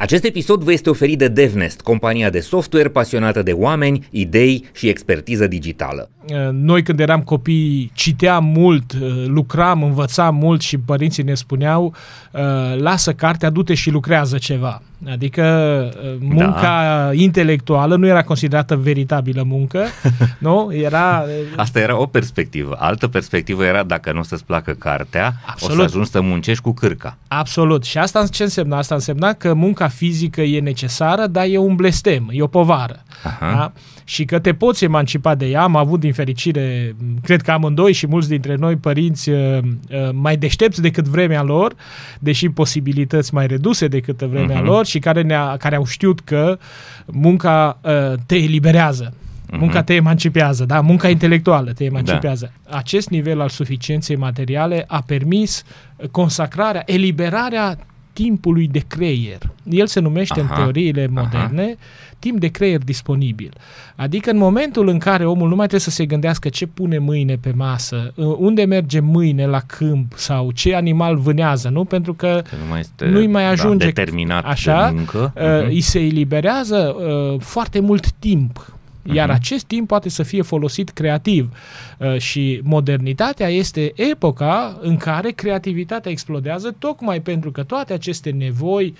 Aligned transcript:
Acest 0.00 0.24
episod 0.24 0.62
vă 0.62 0.72
este 0.72 0.90
oferit 0.90 1.18
de 1.18 1.28
DevNest, 1.28 1.80
compania 1.80 2.30
de 2.30 2.40
software 2.40 2.88
pasionată 2.88 3.42
de 3.42 3.52
oameni, 3.52 4.06
idei 4.10 4.64
și 4.74 4.88
expertiză 4.88 5.46
digitală. 5.46 6.10
Noi 6.52 6.82
când 6.82 7.00
eram 7.00 7.22
copii 7.22 7.90
citeam 7.94 8.44
mult, 8.44 8.92
lucram, 9.26 9.82
învățam 9.82 10.34
mult 10.34 10.60
și 10.60 10.78
părinții 10.78 11.22
ne 11.22 11.34
spuneau 11.34 11.94
lasă 12.76 13.12
cartea, 13.12 13.50
du-te 13.50 13.74
și 13.74 13.90
lucrează 13.90 14.38
ceva. 14.38 14.82
Adică 15.06 15.42
munca 16.18 17.06
da. 17.06 17.12
intelectuală 17.12 17.96
nu 17.96 18.06
era 18.06 18.22
considerată 18.22 18.76
veritabilă 18.76 19.42
muncă, 19.42 19.84
nu? 20.38 20.68
Era... 20.72 21.24
Asta 21.56 21.80
era 21.80 22.00
o 22.00 22.06
perspectivă. 22.06 22.76
Altă 22.78 23.08
perspectivă 23.08 23.64
era 23.64 23.82
dacă 23.82 24.12
nu 24.12 24.18
o 24.18 24.22
să-ți 24.22 24.44
placă 24.44 24.72
cartea, 24.72 25.34
Absolut. 25.46 25.74
o 25.74 25.78
să 25.78 25.84
ajungi 25.84 26.10
să 26.10 26.20
muncești 26.20 26.62
cu 26.62 26.72
cârca. 26.72 27.16
Absolut. 27.28 27.84
Și 27.84 27.98
asta 27.98 28.26
ce 28.26 28.42
însemna? 28.42 28.76
Asta 28.76 28.94
însemna 28.94 29.32
că 29.32 29.54
munca 29.54 29.88
fizică 29.88 30.40
e 30.40 30.60
necesară, 30.60 31.26
dar 31.26 31.44
e 31.48 31.58
un 31.58 31.74
blestem, 31.74 32.28
e 32.32 32.42
o 32.42 32.46
povară. 32.46 33.02
Aha. 33.22 33.52
Da? 33.52 33.72
Și 34.04 34.24
că 34.24 34.38
te 34.38 34.54
poți 34.54 34.84
emancipa 34.84 35.34
de 35.34 35.46
ea. 35.46 35.62
Am 35.62 35.76
avut 35.76 36.00
din 36.00 36.12
fericire, 36.12 36.96
cred 37.22 37.42
că 37.42 37.50
amândoi 37.50 37.92
și 37.92 38.06
mulți 38.06 38.28
dintre 38.28 38.54
noi 38.54 38.76
părinți 38.76 39.30
uh, 39.30 39.58
uh, 39.58 40.08
mai 40.12 40.36
deștepți 40.36 40.82
decât 40.82 41.04
vremea 41.04 41.42
lor, 41.42 41.74
deși 42.18 42.48
posibilități 42.48 43.34
mai 43.34 43.46
reduse 43.46 43.86
decât 43.88 44.22
vremea 44.22 44.60
uh-huh. 44.60 44.64
lor 44.64 44.86
și 44.88 44.98
care, 44.98 45.22
ne-a, 45.22 45.56
care 45.56 45.76
au 45.76 45.86
știut 45.86 46.20
că 46.20 46.58
munca 47.06 47.78
uh, 47.82 48.12
te 48.26 48.36
eliberează. 48.36 49.12
Mhm. 49.50 49.58
Munca 49.58 49.82
te 49.82 49.94
emancipează, 49.94 50.64
da? 50.64 50.80
Munca 50.80 51.08
intelectuală 51.08 51.72
te 51.72 51.84
emancipează. 51.84 52.52
Da. 52.70 52.76
Acest 52.76 53.08
nivel 53.08 53.40
al 53.40 53.48
suficienței 53.48 54.16
materiale 54.16 54.84
a 54.86 55.02
permis 55.06 55.64
consacrarea, 56.10 56.82
eliberarea 56.86 57.78
timpului 58.22 58.68
de 58.68 58.84
creier. 58.86 59.38
El 59.70 59.86
se 59.86 60.00
numește 60.00 60.40
aha, 60.40 60.54
în 60.54 60.56
teoriile 60.56 61.06
moderne 61.06 61.62
aha. 61.62 61.74
timp 62.18 62.40
de 62.40 62.46
creier 62.46 62.78
disponibil. 62.78 63.52
Adică 63.96 64.30
în 64.30 64.36
momentul 64.36 64.88
în 64.88 64.98
care 64.98 65.26
omul 65.26 65.48
nu 65.48 65.56
mai 65.56 65.66
trebuie 65.66 65.80
să 65.80 65.90
se 65.90 66.06
gândească 66.06 66.48
ce 66.48 66.66
pune 66.66 66.98
mâine 66.98 67.36
pe 67.40 67.52
masă, 67.56 68.12
uh, 68.14 68.34
unde 68.38 68.64
merge 68.64 69.00
mâine 69.00 69.46
la 69.46 69.60
câmp 69.60 70.12
sau 70.16 70.50
ce 70.50 70.74
animal 70.74 71.16
vânează, 71.16 71.68
nu? 71.68 71.84
Pentru 71.84 72.14
că, 72.14 72.42
că 72.48 72.56
nu 72.62 72.68
mai 72.70 72.80
este, 72.80 73.06
nu-i 73.06 73.26
mai 73.26 73.42
da, 73.42 73.48
ajunge 73.48 73.84
da, 73.84 73.92
determinat 73.92 74.44
așa, 74.44 74.88
de 74.88 74.96
muncă. 74.96 75.32
Uh, 75.36 75.42
uh-huh. 75.42 75.68
îi 75.68 75.80
se 75.80 76.00
eliberează 76.00 76.96
uh, 76.98 77.40
foarte 77.40 77.80
mult 77.80 78.10
timp 78.10 78.77
iar 79.12 79.28
uh-huh. 79.28 79.34
acest 79.34 79.64
timp 79.64 79.88
poate 79.88 80.08
să 80.08 80.22
fie 80.22 80.42
folosit 80.42 80.90
creativ. 80.90 81.52
Uh, 81.98 82.18
și 82.18 82.60
modernitatea 82.62 83.48
este 83.48 83.92
epoca 83.94 84.78
în 84.80 84.96
care 84.96 85.30
creativitatea 85.30 86.10
explodează 86.10 86.74
tocmai 86.78 87.20
pentru 87.20 87.50
că 87.50 87.62
toate 87.62 87.92
aceste 87.92 88.30
nevoi 88.30 88.94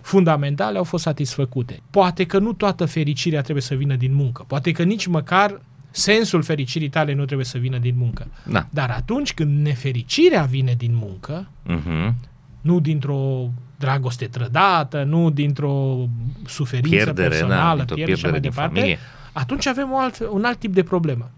fundamentale 0.00 0.78
au 0.78 0.84
fost 0.84 1.02
satisfăcute. 1.02 1.80
Poate 1.90 2.24
că 2.24 2.38
nu 2.38 2.52
toată 2.52 2.84
fericirea 2.84 3.40
trebuie 3.40 3.62
să 3.62 3.74
vină 3.74 3.94
din 3.94 4.14
muncă. 4.14 4.44
Poate 4.46 4.72
că 4.72 4.82
nici 4.82 5.06
măcar 5.06 5.60
sensul 5.90 6.42
fericirii 6.42 6.88
tale 6.88 7.14
nu 7.14 7.24
trebuie 7.24 7.46
să 7.46 7.58
vină 7.58 7.78
din 7.78 7.94
muncă. 7.96 8.26
Da. 8.50 8.66
Dar 8.70 8.90
atunci 8.90 9.34
când 9.34 9.66
nefericirea 9.66 10.42
vine 10.42 10.74
din 10.78 10.90
muncă, 10.94 11.48
uh-huh. 11.66 12.14
nu 12.60 12.80
dintr-o 12.80 13.48
dragoste 13.78 14.24
trădată, 14.24 15.02
nu 15.02 15.30
dintr-o 15.30 16.08
suferință 16.46 16.96
pierdere, 16.96 17.28
personală, 17.28 17.84
da, 17.84 17.94
pierdere, 17.94 17.94
pierdere 17.94 18.16
și 18.16 18.26
mai 18.26 18.40
departe, 18.40 18.74
familie 18.74 18.98
atunci 19.34 19.66
avem 19.66 19.92
o 19.92 19.98
alt, 19.98 20.28
un 20.30 20.44
alt 20.44 20.58
tip 20.58 20.74
de 20.74 20.82
problemă. 20.82 21.30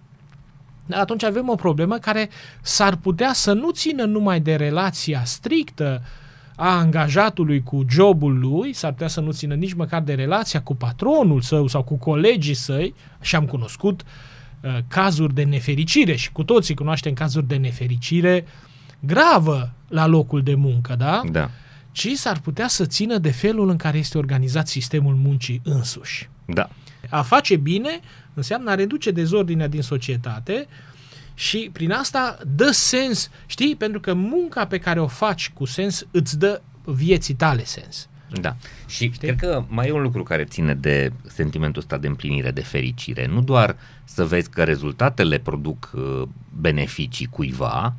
Atunci 0.91 1.23
avem 1.23 1.49
o 1.49 1.55
problemă 1.55 1.99
care 1.99 2.29
s-ar 2.63 2.97
putea 2.97 3.33
să 3.33 3.53
nu 3.53 3.71
țină 3.71 4.05
numai 4.05 4.41
de 4.41 4.55
relația 4.55 5.25
strictă 5.25 6.03
a 6.57 6.79
angajatului 6.79 7.63
cu 7.63 7.85
jobul 7.89 8.39
lui, 8.39 8.73
s-ar 8.73 8.91
putea 8.91 9.09
să 9.09 9.21
nu 9.21 9.33
țină 9.33 9.55
nici 9.55 9.73
măcar 9.73 10.03
de 10.03 10.15
relația 10.15 10.63
cu 10.63 10.75
patronul 10.75 11.41
său 11.41 11.67
sau 11.67 11.83
cu 11.83 11.95
colegii 11.95 12.55
săi, 12.55 12.95
și 13.21 13.37
am 13.37 13.45
cunoscut 13.45 14.03
uh, 14.03 14.79
cazuri 14.89 15.35
de 15.35 15.43
nefericire 15.43 16.15
și 16.17 16.33
cu 16.33 16.45
toții 16.45 16.75
cunoaștem 16.75 17.13
cazuri 17.13 17.47
de 17.47 17.57
nefericire 17.57 18.47
gravă 19.01 19.73
la 19.89 20.07
locul 20.07 20.43
de 20.43 20.55
muncă, 20.55 20.95
da? 20.99 21.23
Da. 21.31 21.51
Ci 21.93 22.09
s-ar 22.15 22.41
putea 22.41 22.69
să 22.69 22.85
țină 22.85 23.19
de 23.19 23.31
felul 23.31 23.69
în 23.69 23.77
care 23.77 23.99
este 23.99 24.19
organizat 24.19 24.69
sistemul 24.69 25.15
muncii 25.15 25.61
însuși. 25.65 26.29
Da. 26.45 26.69
A 27.11 27.23
face 27.23 27.57
bine 27.57 28.01
înseamnă 28.35 28.71
a 28.71 28.75
reduce 28.75 29.11
dezordinea 29.11 29.69
din 29.69 29.83
societate 29.83 30.67
și 31.35 31.71
prin 31.73 31.93
asta 31.93 32.39
dă 32.55 32.71
sens, 32.71 33.31
știi? 33.47 33.77
Pentru 33.77 34.01
că 34.01 34.15
munca 34.15 34.67
pe 34.67 34.79
care 34.79 35.01
o 35.01 35.07
faci 35.07 35.51
cu 35.51 35.65
sens 35.65 36.07
îți 36.11 36.39
dă 36.39 36.63
vieții 36.85 37.35
tale 37.35 37.65
sens. 37.65 38.09
Da. 38.41 38.57
Și 38.87 38.95
Știi? 38.97 39.09
cred 39.09 39.37
că 39.37 39.65
mai 39.69 39.87
e 39.87 39.93
un 39.93 40.03
lucru 40.03 40.23
care 40.23 40.45
ține 40.45 40.75
de 40.75 41.13
sentimentul 41.27 41.81
ăsta 41.83 41.99
de 41.99 42.07
împlinire, 42.07 42.51
de 42.51 42.61
fericire. 42.61 43.27
Nu 43.27 43.43
doar 43.43 43.77
să 44.05 44.25
vezi 44.25 44.51
că 44.51 44.65
rezultatele 44.65 45.39
produc 45.39 45.91
uh, 45.95 46.23
beneficii 46.61 47.27
cuiva, 47.27 47.95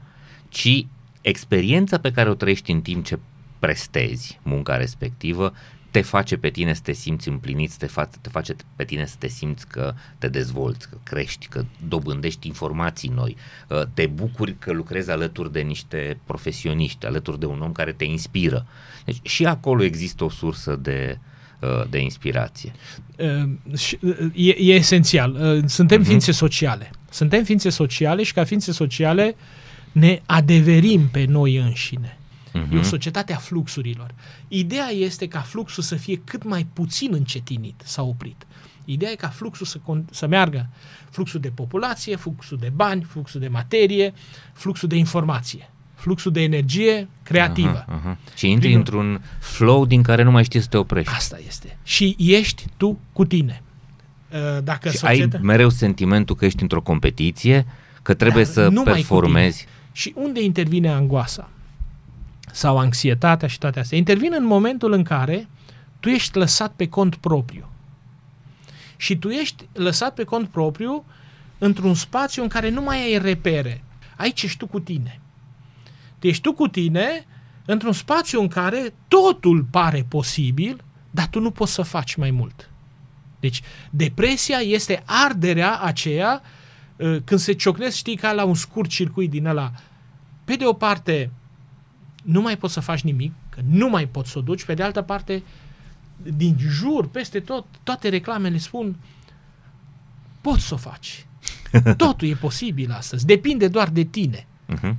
ci 0.49 0.85
experiența 1.21 1.97
pe 1.97 2.11
care 2.11 2.29
o 2.29 2.33
trăiești 2.33 2.71
în 2.71 2.81
timp 2.81 3.05
ce 3.05 3.19
prestezi 3.59 4.39
munca 4.43 4.77
respectivă 4.77 5.53
te 5.97 6.03
face 6.03 6.37
pe 6.37 6.49
tine 6.49 6.73
să 6.73 6.81
te 6.83 6.91
simți 6.91 7.27
împlinit, 7.27 7.73
te, 7.73 7.85
fa- 7.85 8.21
te 8.21 8.29
face 8.29 8.55
pe 8.75 8.83
tine 8.83 9.05
să 9.05 9.15
te 9.19 9.27
simți 9.27 9.67
că 9.67 9.93
te 10.17 10.27
dezvolți, 10.27 10.89
că 10.89 10.97
crești, 11.03 11.47
că 11.47 11.65
dobândești 11.87 12.47
informații 12.47 13.11
noi, 13.15 13.35
uh, 13.67 13.81
te 13.93 14.05
bucuri 14.05 14.55
că 14.59 14.71
lucrezi 14.71 15.11
alături 15.11 15.51
de 15.51 15.59
niște 15.59 16.17
profesioniști, 16.25 17.05
alături 17.05 17.39
de 17.39 17.45
un 17.45 17.61
om 17.61 17.71
care 17.71 17.91
te 17.91 18.03
inspiră. 18.03 18.65
Deci 19.05 19.19
și 19.21 19.45
acolo 19.45 19.83
există 19.83 20.23
o 20.23 20.29
sursă 20.29 20.75
de, 20.75 21.17
uh, 21.59 21.89
de 21.89 21.99
inspirație. 21.99 22.71
Uh, 23.17 24.29
e, 24.33 24.49
e 24.49 24.73
esențial. 24.73 25.63
Suntem 25.67 26.01
uh-huh. 26.01 26.07
ființe 26.07 26.31
sociale. 26.31 26.91
Suntem 27.09 27.43
ființe 27.43 27.69
sociale 27.69 28.23
și 28.23 28.33
ca 28.33 28.43
ființe 28.43 28.71
sociale 28.71 29.35
ne 29.91 30.21
adeverim 30.25 31.07
pe 31.07 31.25
noi 31.25 31.55
înșine. 31.55 32.17
Uh-huh. 32.57 32.71
E 32.71 32.75
o 32.75 32.79
mhm. 32.79 32.87
societate 32.87 33.33
a 33.33 33.37
fluxurilor. 33.37 34.13
Ideea 34.47 34.87
este 34.87 35.27
ca 35.27 35.39
fluxul 35.39 35.83
să 35.83 35.95
fie 35.95 36.21
cât 36.23 36.43
mai 36.43 36.67
puțin 36.73 37.13
încetinit 37.13 37.81
sau 37.85 38.09
oprit. 38.09 38.45
Ideea 38.85 39.11
e 39.11 39.15
ca 39.15 39.27
fluxul 39.27 39.65
să, 39.65 39.79
să 40.11 40.27
meargă. 40.27 40.67
Fluxul 41.09 41.39
de 41.39 41.49
populație, 41.49 42.15
fluxul 42.15 42.57
de 42.57 42.71
bani, 42.75 43.03
fluxul 43.03 43.39
de 43.39 43.47
materie, 43.47 44.13
fluxul 44.53 44.87
de 44.87 44.95
informație, 44.95 45.69
fluxul 45.95 46.31
de 46.31 46.41
energie 46.41 47.07
creativă. 47.23 47.85
Uh-huh, 47.85 48.11
uh-huh. 48.11 48.35
Și 48.35 48.49
intri 48.49 48.67
Prin... 48.67 48.77
într-un 48.77 49.21
flow 49.39 49.85
din 49.85 50.01
care 50.01 50.23
nu 50.23 50.31
mai 50.31 50.43
știi 50.43 50.61
să 50.61 50.67
te 50.67 50.77
oprești. 50.77 51.13
Asta 51.13 51.39
este. 51.47 51.77
Și 51.83 52.15
ești 52.19 52.65
tu 52.77 52.99
cu 53.13 53.25
tine. 53.25 53.61
Uh, 54.31 54.63
dacă 54.63 54.89
și 54.89 54.97
societate... 54.97 55.35
ai 55.35 55.41
mereu 55.43 55.69
sentimentul 55.69 56.35
că 56.35 56.45
ești 56.45 56.61
într-o 56.61 56.81
competiție, 56.81 57.65
că 58.01 58.13
trebuie 58.13 58.43
Dar 58.43 58.53
să 58.53 58.81
performezi. 58.83 59.65
Și 59.91 60.13
unde 60.15 60.43
intervine 60.43 60.89
angoasa? 60.89 61.49
Sau 62.57 62.77
anxietatea 62.77 63.47
și 63.47 63.57
toate 63.57 63.79
astea, 63.79 63.97
intervin 63.97 64.33
în 64.37 64.45
momentul 64.45 64.91
în 64.91 65.03
care 65.03 65.47
tu 65.99 66.09
ești 66.09 66.37
lăsat 66.37 66.73
pe 66.75 66.87
cont 66.87 67.15
propriu. 67.15 67.69
Și 68.95 69.17
tu 69.17 69.29
ești 69.29 69.67
lăsat 69.73 70.13
pe 70.13 70.23
cont 70.23 70.47
propriu 70.49 71.05
într-un 71.57 71.93
spațiu 71.93 72.41
în 72.41 72.47
care 72.47 72.69
nu 72.69 72.81
mai 72.81 72.97
ai 73.03 73.17
repere. 73.17 73.83
Aici 74.15 74.43
ești 74.43 74.57
tu 74.57 74.67
cu 74.67 74.79
tine. 74.79 75.19
Tu 76.19 76.27
ești 76.27 76.41
tu 76.41 76.53
cu 76.53 76.67
tine 76.67 77.25
într-un 77.65 77.93
spațiu 77.93 78.41
în 78.41 78.47
care 78.47 78.93
totul 79.07 79.63
pare 79.71 80.05
posibil, 80.09 80.83
dar 81.11 81.27
tu 81.27 81.39
nu 81.39 81.51
poți 81.51 81.73
să 81.73 81.81
faci 81.81 82.15
mai 82.15 82.31
mult. 82.31 82.69
Deci, 83.39 83.61
depresia 83.89 84.57
este 84.57 85.03
arderea 85.05 85.79
aceea 85.79 86.41
uh, 86.95 87.17
când 87.23 87.39
se 87.39 87.51
ciocnesc, 87.51 87.95
știi, 87.95 88.15
ca 88.15 88.31
la 88.31 88.43
un 88.43 88.55
scurt 88.55 88.89
circuit 88.89 89.29
din 89.29 89.45
ăla. 89.45 89.71
Pe 90.43 90.55
de 90.55 90.65
o 90.65 90.73
parte, 90.73 91.31
nu 92.27 92.41
mai 92.41 92.57
poți 92.57 92.73
să 92.73 92.79
faci 92.79 93.01
nimic, 93.01 93.33
că 93.49 93.59
nu 93.69 93.89
mai 93.89 94.05
poți 94.05 94.31
să 94.31 94.37
o 94.37 94.41
duci. 94.41 94.65
Pe 94.65 94.73
de 94.73 94.83
altă 94.83 95.01
parte, 95.01 95.43
din 96.23 96.55
jur, 96.59 97.07
peste 97.07 97.39
tot, 97.39 97.65
toate 97.83 98.09
reclamele 98.09 98.57
spun 98.57 98.95
poți 100.41 100.67
să 100.67 100.73
o 100.73 100.77
faci. 100.77 101.25
Totul 101.97 102.27
e 102.27 102.33
posibil 102.33 102.91
astăzi. 102.91 103.25
Depinde 103.25 103.67
doar 103.67 103.89
de 103.89 104.03
tine. 104.03 104.47
Uh-huh. 104.73 104.95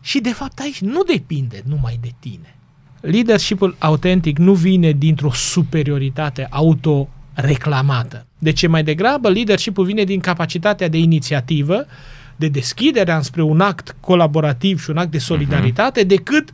Și 0.00 0.20
de 0.20 0.32
fapt 0.32 0.58
aici 0.58 0.80
nu 0.80 1.02
depinde 1.02 1.62
numai 1.66 1.98
de 2.00 2.14
tine. 2.18 2.56
Leadership-ul 3.00 3.76
autentic 3.78 4.38
nu 4.38 4.54
vine 4.54 4.92
dintr-o 4.92 5.32
superioritate 5.32 6.46
autoreclamată. 6.50 8.26
De 8.38 8.52
ce 8.52 8.66
mai 8.66 8.84
degrabă 8.84 9.28
leadership-ul 9.28 9.84
vine 9.84 10.04
din 10.04 10.20
capacitatea 10.20 10.88
de 10.88 10.98
inițiativă 10.98 11.86
de 12.36 12.48
deschidere 12.48 13.12
înspre 13.12 13.42
un 13.42 13.60
act 13.60 13.96
colaborativ 14.00 14.82
și 14.82 14.90
un 14.90 14.96
act 14.96 15.10
de 15.10 15.18
solidaritate, 15.18 16.04
uh-huh. 16.04 16.08
decât 16.08 16.50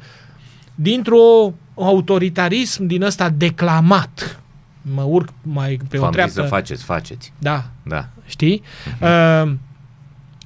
dintr-o 0.75 1.53
autoritarism 1.75 2.87
din 2.87 3.03
ăsta 3.03 3.29
declamat. 3.29 4.41
Mă 4.95 5.03
urc 5.03 5.29
mai 5.43 5.81
pe 5.89 5.99
V-am 5.99 6.09
o 6.09 6.11
treaptă. 6.11 6.33
să 6.33 6.43
faceți, 6.43 6.85
faceți. 6.85 7.33
Da. 7.39 7.65
Da. 7.83 8.09
Știi? 8.27 8.63
Uh-huh. 8.63 9.45
Uh, 9.45 9.53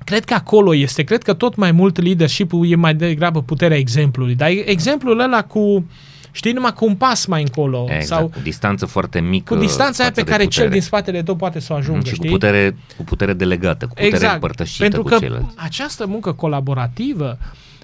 cred 0.05 0.25
că 0.25 0.35
acolo 0.35 0.75
este. 0.75 1.03
Cred 1.03 1.23
că 1.23 1.33
tot 1.33 1.57
mai 1.57 1.73
mult 1.73 2.03
leadership-ul 2.03 2.71
e 2.71 2.75
mai 2.75 2.95
degrabă 2.95 3.43
puterea 3.43 3.77
exemplului. 3.77 4.35
Dar 4.35 4.49
exemplul 4.65 5.21
ăla 5.21 5.43
cu 5.43 5.87
Știi, 6.37 6.53
numai 6.53 6.73
cu 6.73 6.85
un 6.87 6.95
pas 6.95 7.27
mai 7.27 7.43
încolo. 7.43 7.85
Exact, 7.89 8.05
sau 8.07 8.29
cu 8.29 8.39
distanță 8.43 8.87
foarte 8.87 9.21
mică 9.21 9.55
cu 9.55 9.61
distanța 9.61 10.03
aia 10.03 10.13
față 10.13 10.21
pe 10.21 10.23
de 10.23 10.31
care 10.31 10.45
putere. 10.45 10.63
cel 10.63 10.73
din 10.73 10.81
spatele 10.81 11.23
tău 11.23 11.37
poate 11.37 11.61
să 11.61 11.73
o 11.73 11.77
ajungă, 11.77 12.07
și 12.09 12.15
știi? 12.15 12.29
cu 12.29 12.33
putere, 12.33 12.77
cu 12.97 13.05
putere 13.05 13.33
delegată, 13.33 13.85
cu 13.87 13.91
putere 13.95 14.07
exact. 14.15 14.35
împărtășită 14.35 14.83
Pentru 14.83 15.03
cu 15.03 15.09
că 15.09 15.19
ceilalți. 15.19 15.55
această 15.57 16.07
muncă 16.07 16.33
colaborativă 16.33 17.39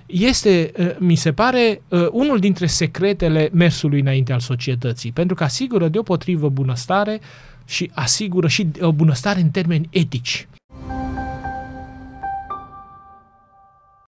este, 0.06 0.73
uh, 0.79 0.91
mi 0.99 1.14
se 1.14 1.32
pare, 1.32 1.82
uh, 1.88 2.06
unul 2.11 2.38
dintre 2.38 2.67
secretele 2.67 3.49
mersului 3.52 4.00
înainte 4.00 4.32
al 4.32 4.41
societății, 4.41 5.12
pentru 5.12 5.35
că 5.35 5.44
asigură 5.44 5.88
deopotrivă 5.88 6.49
bunăstare 6.49 7.20
și 7.67 7.91
asigură 7.94 8.49
și 8.49 8.69
o 8.81 8.93
bunăstare 8.93 9.41
în 9.41 9.49
termeni 9.50 9.88
etici. 9.91 10.49